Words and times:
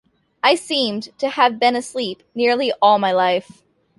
I 0.41 0.55
seemed 0.55 1.09
to 1.19 1.29
have 1.29 1.59
been 1.59 1.75
asleep 1.75 2.23
nearly 2.33 2.71
all 2.81 2.97
my 2.97 3.11
life. 3.11 3.61